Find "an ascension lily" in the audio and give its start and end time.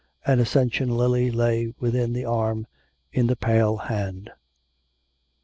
0.25-1.29